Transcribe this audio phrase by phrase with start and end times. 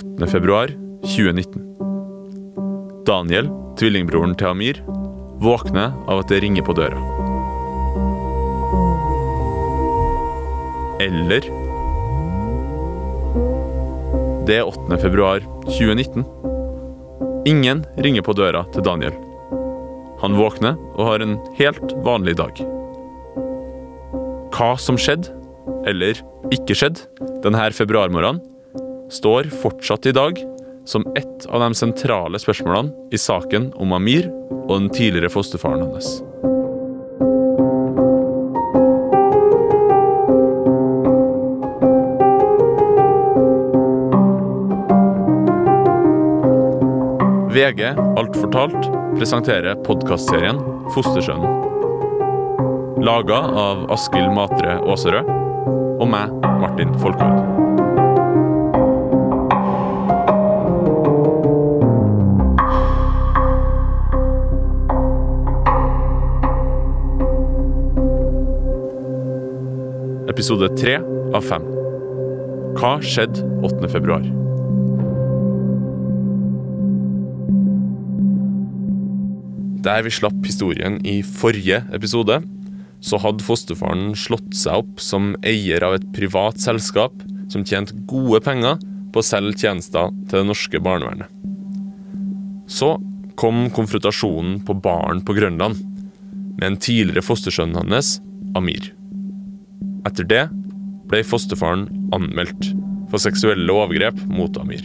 [0.00, 0.26] 8.
[0.26, 0.68] februar
[1.02, 1.60] 2019.
[3.04, 4.78] Daniel, tvillingbroren til Amir,
[5.44, 6.96] våkner av at det ringer på døra.
[11.04, 11.44] Eller
[14.48, 14.96] Det er 8.
[15.02, 16.24] februar 2019.
[17.50, 19.12] Ingen ringer på døra til Daniel.
[20.24, 22.56] Han våkner og har en helt vanlig dag.
[24.56, 25.28] Hva som skjedde,
[25.84, 27.04] eller ikke skjedde,
[27.44, 28.40] denne februarmorgenen,
[29.10, 30.38] står fortsatt i dag
[30.84, 36.20] som ett av de sentrale spørsmålene i saken om Amir og den tidligere fosterfaren hans.
[47.50, 47.82] VG
[48.16, 50.58] Alt fortalt presenterer podkastserien
[50.94, 51.58] Fostersønnen.
[53.04, 55.34] Laga av Askild Matre Aaserød
[56.00, 57.69] og meg, Martin Folkvord.
[70.30, 70.92] Episode tre
[71.34, 71.64] av fem.
[72.78, 73.88] Hva skjedde 8.
[73.90, 74.22] februar?
[79.82, 82.36] Der vi slapp historien i forrige episode,
[83.02, 87.16] så hadde fosterfaren slått seg opp som eier av et privat selskap
[87.50, 88.78] som tjente gode penger
[89.10, 91.26] på å selge tjenester til det norske barnevernet.
[92.70, 92.94] Så
[93.40, 95.82] kom konfrontasjonen på baren på Grønland
[96.54, 98.20] med en tidligere fostersønn hans,
[98.54, 98.92] Amir.
[100.08, 100.44] Etter det
[101.10, 102.70] ble fosterfaren anmeldt
[103.10, 104.84] for seksuelle overgrep mot Amir.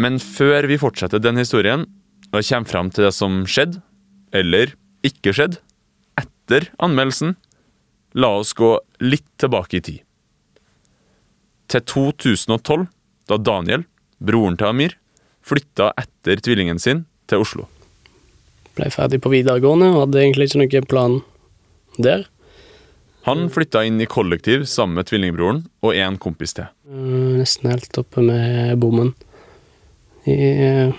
[0.00, 1.84] Men før vi fortsetter den historien,
[2.32, 3.82] og kommer fram til det som skjedde,
[4.32, 4.72] eller
[5.04, 5.60] ikke skjedde,
[6.18, 7.36] etter anmeldelsen,
[8.16, 8.74] la oss gå
[9.04, 10.00] litt tilbake i tid.
[11.72, 12.88] Til 2012,
[13.28, 13.84] da Daniel,
[14.18, 14.96] broren til Amir,
[15.44, 17.68] flytta etter tvillingen sin til Oslo.
[18.76, 21.18] Ble ferdig på videregående og hadde egentlig ikke noen plan
[21.98, 22.26] der.
[23.28, 26.66] Han flytta inn i kollektiv sammen med tvillingbroren og en kompis til.
[26.90, 29.12] Eh, Nesten helt oppe med bommen
[30.26, 30.90] i,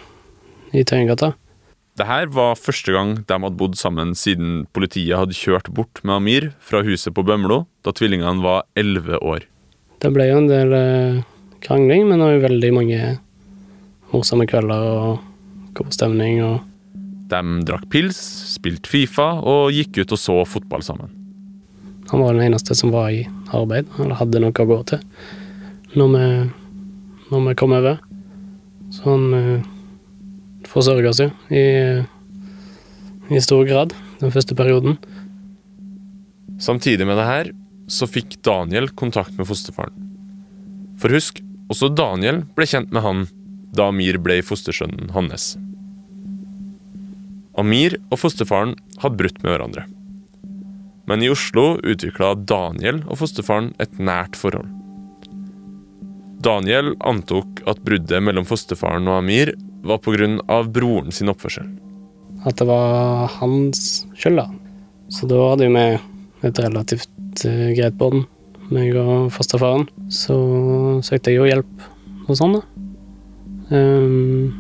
[0.71, 1.33] i Tøyengata.
[1.93, 6.15] Det her var første gang de hadde bodd sammen siden politiet hadde kjørt bort med
[6.15, 9.45] Amir fra huset på Bømlo da tvillingene var elleve år.
[10.01, 11.21] Det ble jo en del eh,
[11.63, 13.01] krangling, men det var jo veldig mange
[14.13, 16.41] morsomme kvelder og god stemning.
[16.43, 16.72] og
[17.33, 18.19] De drakk pils,
[18.53, 21.09] spilte Fifa og gikk ut og så fotball sammen.
[22.11, 23.23] Han var den eneste som var i
[23.55, 25.01] arbeid, eller hadde noe å gå til
[25.97, 26.27] når vi,
[27.31, 27.99] når vi kom over.
[28.93, 29.65] Så han uh,
[30.69, 31.65] forsørga seg i,
[33.33, 34.97] i stor grad den første perioden.
[36.61, 37.51] Samtidig med det her
[37.91, 39.95] så fikk Daniel kontakt med fosterfaren.
[41.01, 41.41] For husk,
[41.73, 43.25] også Daniel ble kjent med han
[43.73, 45.53] da Amir ble fostersønnen hans.
[47.59, 49.83] Amir og fosterfaren hadde brutt med hverandre.
[51.09, 54.69] Men i Oslo utvikla Daniel og fosterfaren et nært forhold.
[56.43, 59.53] Daniel antok at bruddet mellom fosterfaren og Amir
[59.83, 60.63] var pga.
[60.67, 61.67] broren sin oppførsel.
[62.43, 64.47] At det var hans skyld, da.
[65.09, 65.99] Så da hadde vi
[66.47, 68.25] et relativt uh, greit bånd,
[68.71, 69.87] meg og fosterfaren.
[70.09, 70.35] Så
[71.03, 71.85] søkte jeg jo hjelp
[72.27, 72.63] og sånn, da.
[73.73, 74.51] Um,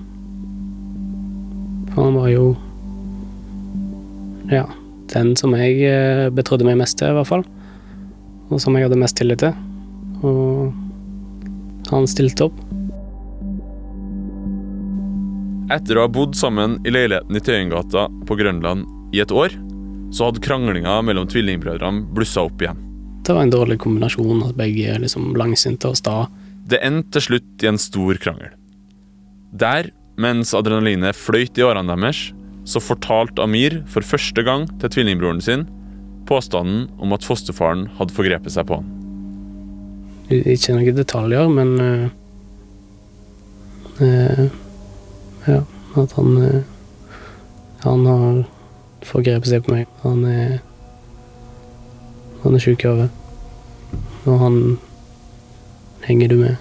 [1.91, 2.45] for han var jo
[4.53, 4.67] Ja,
[5.13, 7.45] den som jeg eh, betrodde meg mest til, i hvert fall.
[8.53, 9.55] Og som jeg hadde mest tillit til.
[10.23, 12.61] Og han stilte opp.
[15.73, 19.55] Etter å ha bodd sammen i leiligheten i Tøyengata på Grønland i et år,
[20.13, 22.81] så hadde kranglinga mellom tvillingbrødrene blussa opp igjen.
[23.23, 26.27] Det var en dårlig kombinasjon at begge er liksom langsinte og sta.
[26.69, 28.51] Det endte til slutt i en stor krangel.
[29.53, 32.27] Der, mens adrenalinet fløyt i årene deres,
[32.65, 35.65] så fortalte Amir for første gang til tvillingbroren sin
[36.27, 38.91] påstanden om at fosterfaren hadde forgrepet seg på han.
[40.31, 41.73] Ikke noen detaljer, men
[43.99, 44.45] uh,
[45.43, 45.59] Ja,
[45.99, 46.61] at han uh,
[47.83, 48.37] Han har
[49.03, 49.89] forgrepet seg på meg.
[50.05, 50.61] Han er
[52.45, 53.09] Han er sjuk i hodet.
[54.23, 54.57] Og han
[56.07, 56.55] henger du med.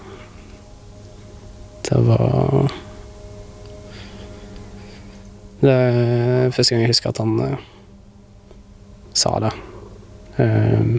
[1.86, 2.70] Det var
[5.62, 7.58] Det er første gang jeg husker at han uh,
[9.14, 9.52] sa det.
[10.42, 10.94] Eh,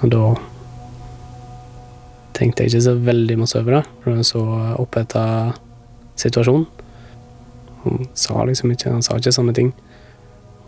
[0.00, 0.22] og da
[2.36, 4.44] tenkte jeg ikke så veldig masse over det, for det var en så
[4.80, 5.24] oppheta
[6.20, 6.64] situasjon.
[7.84, 9.74] Han sa liksom ikke Han sa ikke samme ting.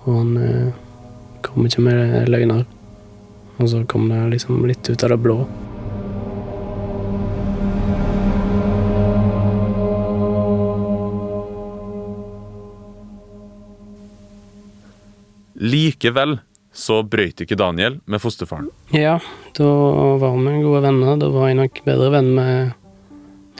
[0.04, 0.68] Og han uh,
[1.42, 2.66] kom ikke med løgner.
[3.58, 5.40] Og så kom det liksom litt ut av det blå.
[15.58, 16.38] Likevel
[16.78, 18.68] så brøyt ikke Daniel med fosterfaren.
[18.94, 19.18] Ja,
[19.58, 19.68] da
[20.20, 21.16] var vi gode venner.
[21.18, 22.74] Da var jeg nok bedre venn med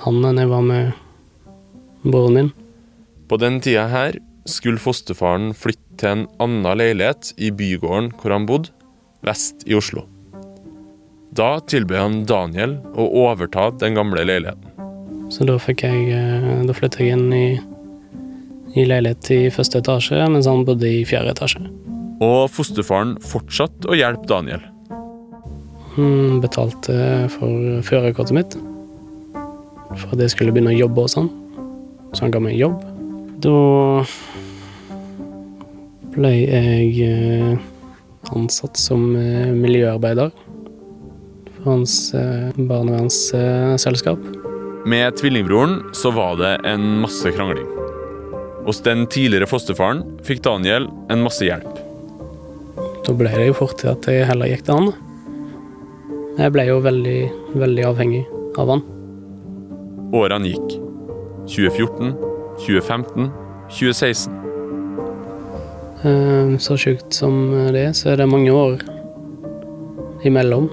[0.05, 0.93] han enn jeg var med
[2.05, 2.51] broren min.
[3.29, 8.47] På den tida her skulle fosterfaren flytte til en annen leilighet i bygården hvor han
[8.47, 8.71] bodde,
[9.27, 10.05] vest i Oslo.
[11.35, 14.71] Da tilbød han Daniel å overta den gamle leiligheten.
[15.29, 17.59] Så da fikk jeg eh, Da flyttet jeg inn i,
[18.79, 21.67] i leilighet i første etasje, mens han bodde i fjerde etasje.
[22.25, 24.65] Og fosterfaren fortsatte å hjelpe Daniel.
[25.95, 26.95] Han betalte
[27.33, 28.59] for førerkortet mitt.
[29.99, 31.31] For at jeg skulle begynne å jobbe hos han.
[32.13, 32.83] Så han ga meg jobb.
[33.43, 33.55] Da
[36.17, 37.59] ble jeg eh,
[38.35, 40.33] ansatt som eh, miljøarbeider
[41.55, 44.23] for hans eh, barnevernsselskap.
[44.89, 47.67] Med tvillingbroren så var det en masse krangling.
[48.67, 51.88] Hos den tidligere fosterfaren fikk Daniel en masse hjelp.
[53.09, 54.89] Da ble det jo fort til at jeg heller gikk til han.
[56.37, 57.21] Jeg ble jo veldig,
[57.57, 58.25] veldig avhengig
[58.61, 58.83] av han.
[60.13, 60.75] Årene gikk.
[61.49, 62.11] 2014,
[62.61, 63.31] 2015,
[63.73, 64.35] 2016.
[66.05, 67.39] Eh, Så sjukt som
[67.73, 68.77] det, er, så er det mange år
[70.29, 70.69] imellom.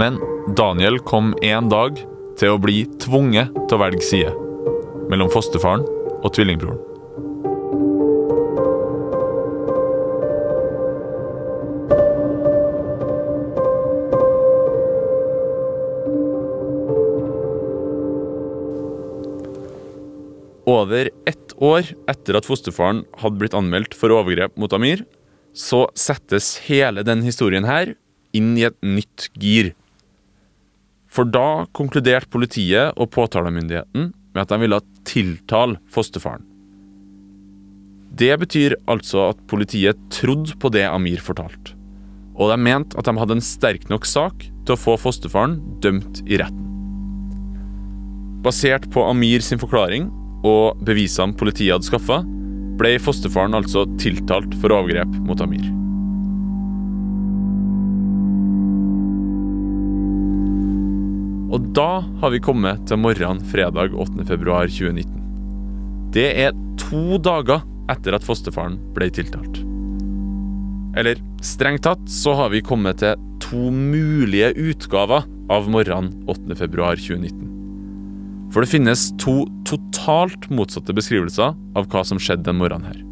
[0.00, 0.16] Men
[0.56, 2.00] Daniel kom en dag
[2.40, 4.32] til å bli tvunget til å velge side.
[5.12, 5.84] Mellom fosterfaren
[6.22, 6.91] og tvillingbroren.
[20.68, 25.02] Over ett år etter at fosterfaren hadde blitt anmeldt for overgrep mot Amir,
[25.52, 27.96] så settes hele den historien her
[28.32, 29.72] inn i et nytt gir.
[31.12, 36.46] For da konkluderte politiet og påtalemyndigheten med at de ville tiltale fosterfaren.
[38.12, 41.74] Det betyr altså at politiet trodde på det Amir fortalte.
[42.38, 46.22] Og de mente at de hadde en sterk nok sak til å få fosterfaren dømt
[46.28, 46.68] i retten.
[48.42, 50.08] Basert på Amir sin forklaring
[50.42, 52.22] og bevisene politiet hadde skaffa,
[52.80, 55.64] ble fosterfaren altså tiltalt for overgrep mot Amir.
[61.52, 64.24] Og da har vi kommet til morgenen fredag 8.
[64.28, 65.18] februar 2019.
[66.12, 67.60] Det er to dager
[67.92, 69.60] etter at fosterfaren ble tiltalt.
[70.96, 76.56] Eller strengt tatt så har vi kommet til to mulige utgaver av morgenen 8.
[76.56, 77.52] februar 2019.
[78.52, 79.42] For det finnes to
[80.02, 83.02] totalt motsatte beskrivelser av hva som skjedde den morgenen her.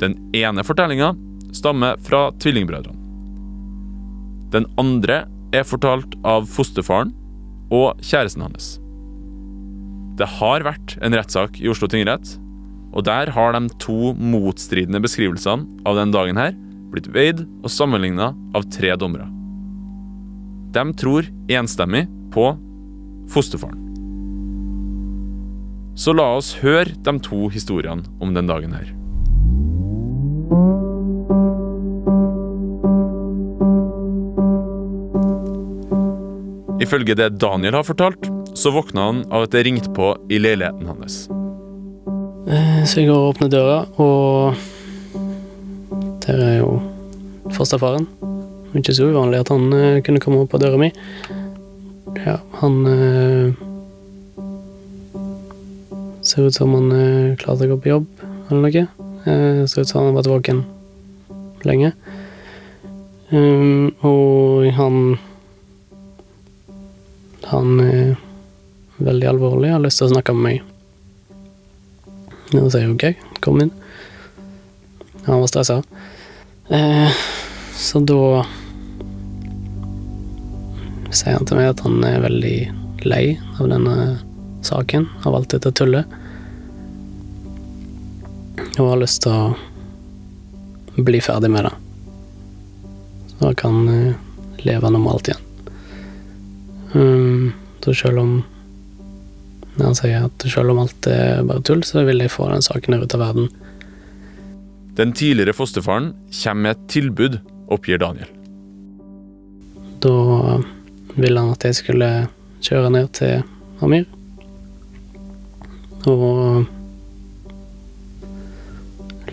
[0.00, 1.14] Den ene fortellinga
[1.56, 2.96] stammer fra tvillingbrødrene.
[4.52, 5.24] Den andre
[5.56, 7.14] er fortalt av fosterfaren
[7.72, 8.76] og kjæresten hans.
[10.20, 12.36] Det har vært en rettssak i Oslo tingrett,
[12.92, 16.52] og der har de to motstridende beskrivelsene av den dagen her
[16.92, 19.28] blitt veid og sammenligna av tre dommere.
[20.76, 22.04] De tror enstemmig
[22.36, 22.52] på
[23.32, 23.85] fosterfaren.
[25.96, 28.92] Så la oss høre de to historiene om den dagen her.
[36.84, 40.86] Ifølge det Daniel har fortalt, så våkna han av at det ringte på i leiligheten
[40.92, 41.16] hans.
[42.46, 44.54] Eh, Så jeg går og åpner døra, og
[46.26, 46.76] der er jo
[47.56, 48.06] fosterfaren.
[48.70, 50.92] Er ikke så uvanlig at han eh, kunne komme opp på døra mi.
[52.20, 52.84] Ja, han
[56.36, 58.06] eh, ser ut som han er klar å gå på jobb
[58.50, 58.86] eller noe.
[59.24, 60.64] Eh, ser ut som han har vært våken
[61.64, 61.92] lenge.
[63.30, 65.18] Um, og han
[67.46, 68.16] Han er
[68.98, 70.62] veldig alvorlig og har lyst til å snakke med meg.
[72.58, 73.04] Og sier OK,
[73.40, 73.70] kom inn.
[75.28, 75.76] Han var stressa.
[76.74, 77.20] Eh,
[77.78, 78.42] så da
[81.14, 82.56] sier han til meg at han er veldig
[83.06, 83.24] lei
[83.60, 83.96] av denne
[84.66, 86.18] saken, av alt dette tullet.
[88.76, 91.74] Og har lyst til å bli ferdig med det.
[93.30, 93.78] Så hun kan
[94.64, 95.42] leve normalt igjen.
[96.92, 97.52] Um,
[97.84, 98.36] så selv om
[99.76, 102.96] han sier at selv om alt er bare tull, så vil jeg få den saken
[102.96, 103.50] her ut av verden.
[104.96, 108.30] Den tidligere fosterfaren kommer med et tilbud, oppgir Daniel.
[110.00, 110.14] Da
[111.16, 112.10] ville han at jeg skulle
[112.64, 113.44] kjøre ned til
[113.84, 114.06] Amir.
[116.08, 116.64] Og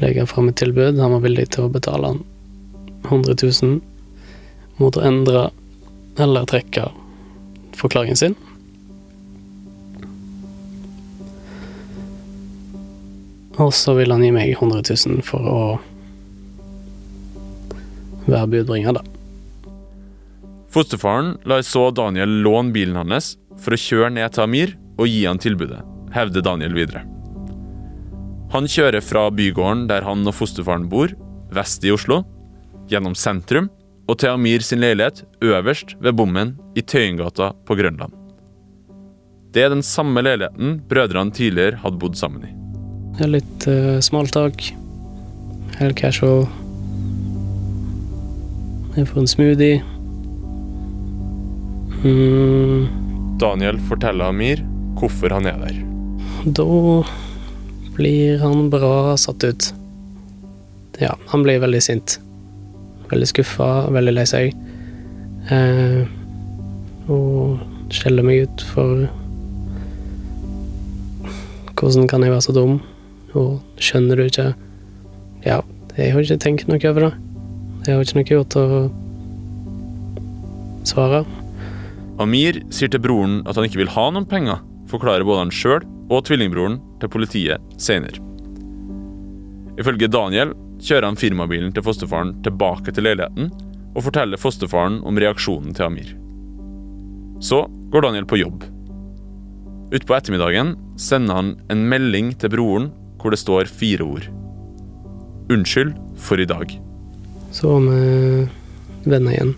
[0.03, 1.00] legge fram et tilbud.
[1.00, 2.24] Han var villig til å betale han
[3.07, 3.79] 100 000
[4.81, 5.50] mot å endre
[6.22, 6.89] eller trekke
[7.77, 8.36] forklaringen sin.
[13.62, 15.63] Og så vil han gi meg 100 000 for å
[18.25, 19.03] være budbringer, da.
[20.74, 25.25] Fosterfaren lar så Daniel låne bilen hans for å kjøre ned til Amir og gi
[25.27, 25.83] han tilbudet,
[26.15, 27.03] hevder Daniel videre.
[28.53, 31.10] Han kjører fra bygården der han og fosterfaren bor,
[31.53, 32.19] vest i Oslo,
[32.91, 33.72] gjennom sentrum
[34.05, 38.13] og til Amir sin leilighet øverst ved bommen i Tøyengata på Grønland.
[39.53, 42.51] Det er den samme leiligheten brødrene tidligere hadde bodd sammen i.
[43.17, 44.67] Det er litt uh, smalltalk.
[45.79, 46.45] Helt casual.
[48.93, 49.81] Jeg får en smoothie.
[52.03, 52.86] Mm,
[53.41, 54.62] Daniel forteller Amir
[55.00, 55.83] hvorfor han er der.
[56.45, 56.65] da
[57.95, 59.73] blir han bra satt ut.
[61.01, 62.17] Ja, han blir veldig sint.
[63.12, 64.53] Veldig skuffa, veldig lei seg.
[65.53, 66.05] Eh,
[67.12, 67.59] og
[67.93, 69.09] skjeller meg ut for
[71.83, 72.77] Hvordan kan jeg være så dum?
[73.35, 74.53] Og skjønner du ikke
[75.43, 75.57] Ja,
[75.97, 77.13] jeg har ikke tenkt noe over det.
[77.83, 78.67] Jeg har ikke noe gjort å
[80.88, 81.25] svare.
[82.23, 85.83] Amir sier til broren at han ikke vil ha noen penger, forklarer både han sjøl
[86.10, 88.19] og tvillingbroren til politiet senere.
[89.79, 93.50] Ifølge Daniel kjører han firmabilen til fosterfaren tilbake til leiligheten
[93.93, 96.13] og forteller fosterfaren om reaksjonen til Amir.
[97.43, 98.65] Så går Daniel på jobb.
[99.93, 102.91] Utpå ettermiddagen sender han en melding til broren
[103.22, 104.25] hvor det står fire ord.
[105.53, 106.74] Unnskyld for i dag.
[107.53, 108.48] Så var vi
[109.05, 109.53] venner igjen.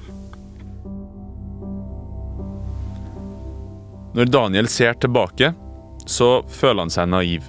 [4.15, 5.51] Når Daniel ser tilbake,
[6.09, 7.45] så føler han seg naiv.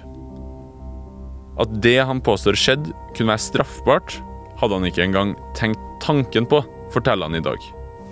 [1.61, 4.19] At det han påstår skjedde, kunne være straffbart,
[4.61, 6.61] hadde han ikke engang tenkt tanken på,
[6.93, 7.57] forteller han i dag.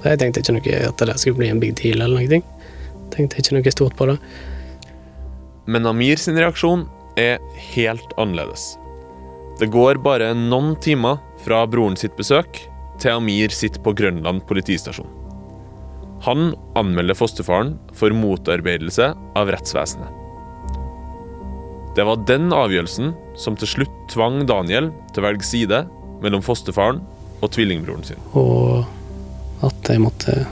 [0.06, 2.42] Jeg tenkte ikke noe at det skulle bli en big deal eller noe.
[3.14, 4.18] Tenkte ikke noe stort på det.
[5.66, 6.86] Men Amir sin reaksjon
[7.18, 7.42] er
[7.74, 8.76] helt annerledes.
[9.60, 12.60] Det går bare noen timer fra broren sitt besøk
[13.02, 15.10] til Amir sitter på Grønland politistasjon.
[16.26, 20.25] Han anmelder fosterfaren for motarbeidelse av rettsvesenet.
[21.96, 25.86] Det var den avgjørelsen som til slutt tvang Daniel til å velge side
[26.20, 27.00] mellom fosterfaren
[27.40, 28.20] og tvillingbroren sin.
[28.36, 28.84] Og
[29.64, 30.44] at jeg måtte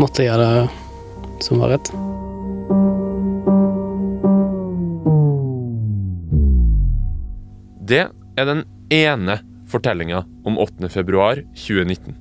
[0.00, 1.90] Måtte gjøre det som var rett.
[7.90, 8.04] Det
[8.38, 8.62] er den
[8.94, 10.88] ene fortellinga om 8.
[10.94, 12.16] februar 2019.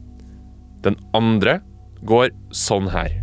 [0.83, 1.59] Den andre
[2.03, 3.19] går sånn her.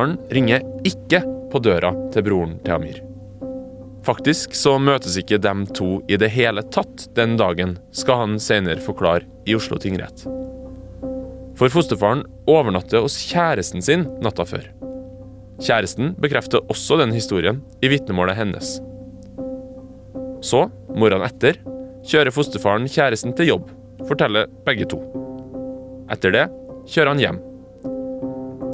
[0.00, 1.20] Fosterfaren ringer ikke
[1.52, 3.00] på døra til broren til Amir.
[4.02, 8.80] Faktisk så møtes ikke dem to i det hele tatt den dagen, skal han senere
[8.80, 10.24] forklare i Oslo tingrett.
[11.54, 14.64] For fosterfaren overnatter hos kjæresten sin natta før.
[15.60, 18.78] Kjæresten bekrefter også den historien i vitnemålet hennes.
[20.40, 20.64] Så,
[20.96, 21.60] morgenen etter,
[22.08, 23.68] kjører fosterfaren kjæresten til jobb,
[24.08, 25.02] forteller begge to.
[26.08, 26.48] Etter det
[26.88, 27.46] kjører han hjem.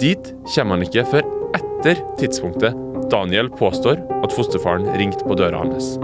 [0.01, 2.77] Dit kommer han ikke før etter tidspunktet
[3.13, 5.95] Daniel påstår at fosterfaren ringte på døra hans.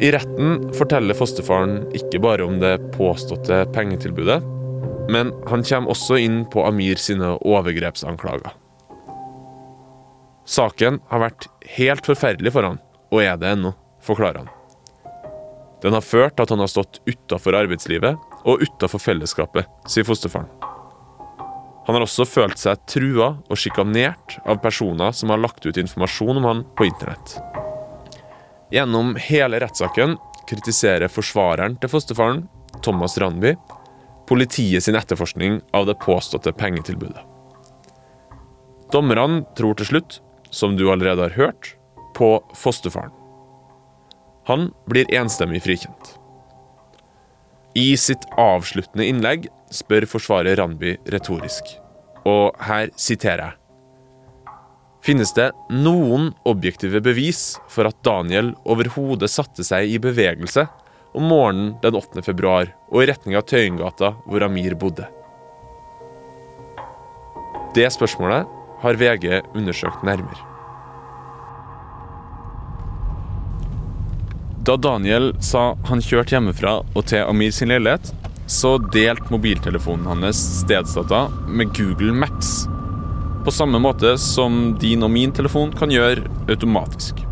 [0.00, 4.38] I retten forteller fosterfaren ikke bare om det påståtte pengetilbudet,
[5.12, 8.54] men han kommer også inn på Amir sine overgrepsanklager.
[10.48, 12.80] Saken har vært helt forferdelig for han,
[13.12, 14.50] og er det ennå, forklarer han.
[15.84, 18.16] Den har ført til at han har stått utafor arbeidslivet
[18.48, 20.48] og utafor fellesskapet, sier fosterfaren.
[21.84, 26.40] Han har også følt seg trua og sjikanert av personer som har lagt ut informasjon
[26.40, 27.36] om han på internett.
[28.70, 30.14] Gjennom hele rettssaken
[30.46, 32.44] kritiserer forsvareren til fosterfaren,
[32.84, 33.56] Thomas Randby,
[34.30, 37.24] politiet sin etterforskning av det påståtte pengetilbudet.
[38.94, 41.74] Dommerne tror til slutt, som du allerede har hørt,
[42.14, 43.14] på fosterfaren.
[44.46, 46.16] Han blir enstemmig frikjent.
[47.78, 51.76] I sitt avsluttende innlegg spør forsvarer Randby retorisk,
[52.26, 53.59] og her siterer jeg.
[55.00, 60.66] Finnes det noen objektive bevis for at Daniel overhodet satte seg i bevegelse
[61.16, 62.20] om morgenen den 8.
[62.26, 65.08] februar og i retning av Tøyengata, hvor Amir bodde?
[67.74, 68.48] Det spørsmålet
[68.82, 69.26] har VG
[69.56, 70.46] undersøkt nærmere.
[74.60, 78.12] Da Daniel sa han kjørte hjemmefra og til Amir sin leilighet,
[78.50, 82.66] så delte mobiltelefonen hans stedsdata med Google Maps.
[83.50, 87.24] På samme måte som din og min telefon kan gjøre automatisk.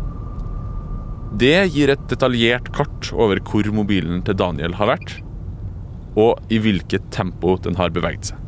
[1.39, 5.13] Det gir et detaljert kart over hvor mobilen til Daniel har vært,
[6.19, 8.43] og i hvilket tempo den har beveget seg.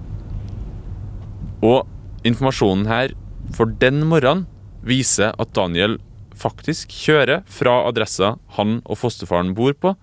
[1.64, 1.88] Og
[2.28, 3.16] informasjonen her
[3.56, 4.44] for den morgenen
[4.84, 5.96] viser at Daniel
[6.36, 9.96] faktisk kjører fra adressa han og fosterfaren bor på,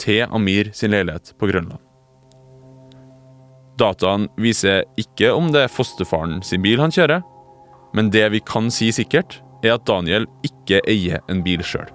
[0.00, 1.91] til Amir sin leilighet på Grønland.
[3.80, 7.22] Dataen viser ikke om det er fosterfaren sin bil han kjører,
[7.96, 11.88] men det vi kan si sikkert, er at Daniel ikke eier en bil sjøl.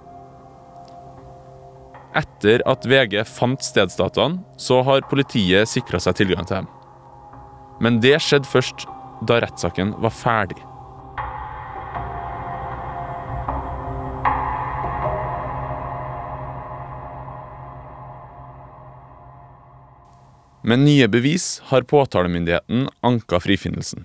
[2.16, 6.70] Etter at VG fant stedsdataene, så har politiet sikra seg tilgang til dem.
[7.84, 8.88] Men det skjedde først
[9.28, 10.58] da rettssaken var ferdig.
[20.68, 24.02] Med nye bevis har påtalemyndigheten anka frifinnelsen.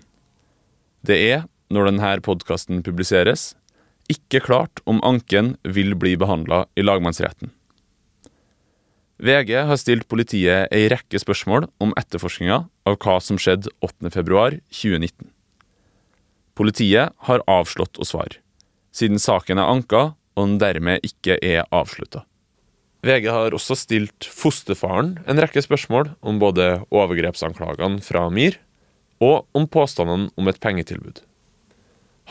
[1.03, 3.49] Det er, når denne podkasten publiseres,
[4.07, 7.51] ikke klart om anken vil bli behandla i lagmannsretten.
[9.19, 15.31] VG har stilt politiet ei rekke spørsmål om etterforskninga av hva som skjedde 8.2.2019.
[16.55, 18.39] Politiet har avslått å svare,
[18.95, 20.03] siden saken er anka
[20.37, 22.23] og den dermed ikke er avslutta.
[23.03, 28.55] VG har også stilt fosterfaren en rekke spørsmål om både overgrepsanklagene fra Amir
[29.23, 31.19] og om påstandene om et pengetilbud.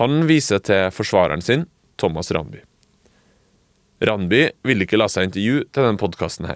[0.00, 1.66] Han viser til forsvareren sin,
[2.00, 2.62] Thomas Randby.
[4.02, 6.48] Randby vil ikke la seg intervjue til denne podkasten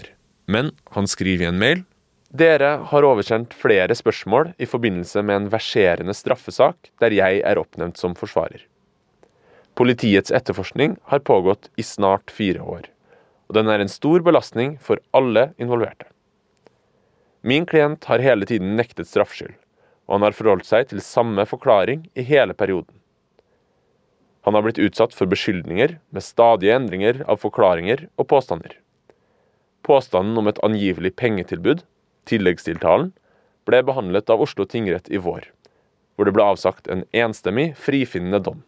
[0.46, 1.84] men han skriver i en mail
[2.36, 8.00] dere har oversendt flere spørsmål i forbindelse med en verserende straffesak der jeg er oppnevnt
[8.00, 8.64] som forsvarer.
[9.76, 12.88] Politiets etterforskning har pågått i snart fire år,
[13.46, 16.08] og den er en stor belastning for alle involverte.
[17.46, 19.54] Min klient har hele tiden nektet straffskyld,
[20.06, 22.94] og han har forholdt seg til samme forklaring i hele perioden.
[24.46, 28.76] Han har blitt utsatt for beskyldninger med stadige endringer av forklaringer og påstander.
[29.86, 31.82] Påstanden om et angivelig pengetilbud,
[32.30, 33.12] tilleggstiltalen,
[33.66, 35.48] ble behandlet av Oslo tingrett i vår,
[36.14, 38.62] hvor det ble avsagt en enstemmig frifinnende dom.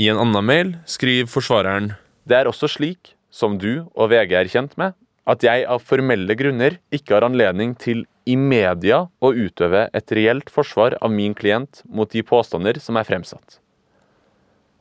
[0.00, 1.92] I en annen mail skriver forsvareren
[2.24, 4.94] det er også slik, som du og VG er kjent med,
[5.26, 10.52] at jeg av formelle grunner ikke har anledning til i media å utøve et reelt
[10.52, 13.58] forsvar av min klient mot de påstander som er fremsatt.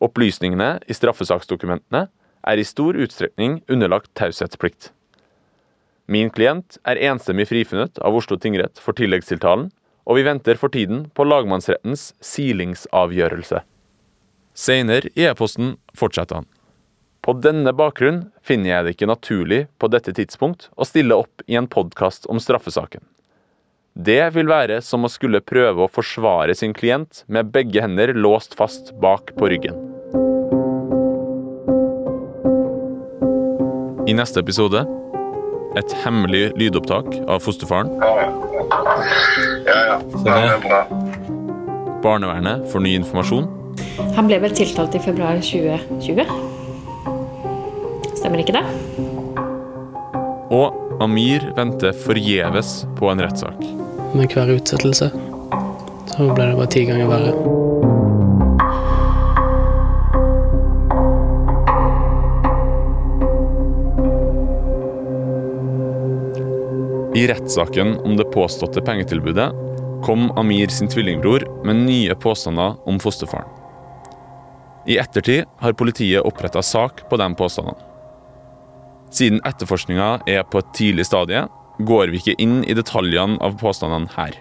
[0.04, 2.08] Opplysningene i straffesaksdokumentene
[2.44, 4.92] er i stor utstrekning underlagt taushetsplikt.
[6.12, 9.70] Min klient er enstemmig frifunnet av Oslo tingrett for tilleggstiltalen,
[10.04, 13.64] og vi venter for tiden på lagmannsrettens silingsavgjørelse.
[14.54, 16.50] Senere i e-posten fortsetter han.
[17.24, 21.56] På denne bakgrunn finner jeg det ikke naturlig på dette tidspunkt å stille opp i
[21.56, 23.00] en podkast om straffesaken.
[23.96, 28.58] Det vil være som å skulle prøve å forsvare sin klient med begge hender låst
[28.60, 29.78] fast bak på ryggen.
[34.04, 34.84] I neste episode
[35.80, 37.94] et hemmelig lydopptak av fosterfaren.
[38.04, 38.28] Ja, ja.
[39.70, 40.82] ja, det er bra.
[42.04, 43.48] Barnevernet får ny informasjon.
[44.20, 46.53] Han ble vel tiltalt i februar 2020?
[48.24, 48.64] Stemmer ikke det?
[50.56, 53.60] Og Amir venter forgjeves på en rettssak.
[54.16, 55.10] Med hver utsettelse
[56.14, 57.36] så ble det bare ti ganger verre.
[67.20, 69.52] I rettssaken om det påståtte pengetilbudet
[70.08, 73.52] kom Amir sin tvillingbror med nye påstander om fosterfaren.
[74.88, 77.93] I ettertid har politiet oppretta sak på de påstandene.
[79.14, 81.46] Siden etterforskninga er på et tidlig stadie,
[81.86, 84.40] går vi ikke inn i detaljene av påstandene her.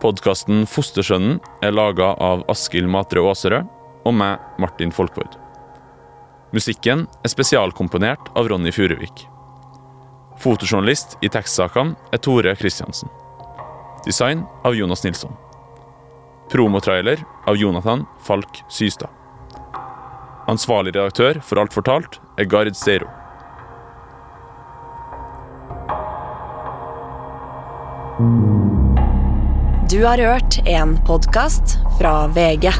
[0.00, 3.68] Podkasten Fostersønnen er laga av Askild Matre Aaserød
[4.08, 5.34] og meg, Martin Folkvord.
[6.56, 9.26] Musikken er spesialkomponert av Ronny Furuvik.
[10.40, 13.10] Fotojournalist i tekstsakene er Tore Kristiansen.
[14.06, 15.36] Design av Jonas Nilsson.
[16.50, 19.19] Promotrailer av Jonathan Falk Systad.
[20.50, 23.06] Ansvarlig redaktør for Alt fortalt er Gard Steiro.
[29.90, 32.70] Du har hørt en podkast fra VG.